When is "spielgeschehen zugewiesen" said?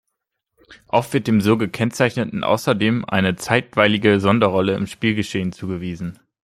4.87-6.17